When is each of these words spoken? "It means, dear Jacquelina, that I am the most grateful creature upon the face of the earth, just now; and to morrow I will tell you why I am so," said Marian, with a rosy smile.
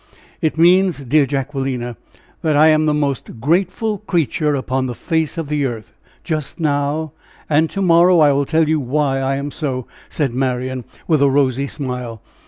"It 0.41 0.57
means, 0.57 1.05
dear 1.05 1.27
Jacquelina, 1.27 1.95
that 2.41 2.57
I 2.57 2.69
am 2.69 2.87
the 2.87 2.93
most 2.95 3.39
grateful 3.39 3.99
creature 3.99 4.55
upon 4.55 4.87
the 4.87 4.95
face 4.95 5.37
of 5.37 5.47
the 5.47 5.67
earth, 5.67 5.93
just 6.23 6.59
now; 6.59 7.11
and 7.47 7.69
to 7.69 7.83
morrow 7.83 8.19
I 8.19 8.31
will 8.31 8.45
tell 8.45 8.67
you 8.67 8.79
why 8.79 9.19
I 9.19 9.35
am 9.35 9.51
so," 9.51 9.85
said 10.09 10.33
Marian, 10.33 10.85
with 11.07 11.21
a 11.21 11.29
rosy 11.29 11.67
smile. 11.67 12.19